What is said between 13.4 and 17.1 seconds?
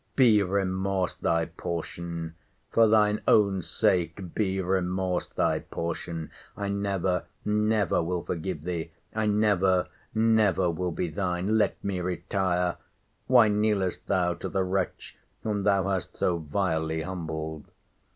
kneelest thou to the wretch whom thou hast so vilely